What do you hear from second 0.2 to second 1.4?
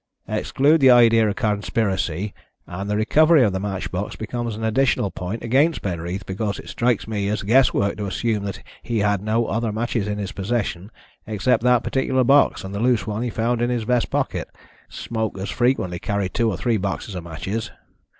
Exclude the idea of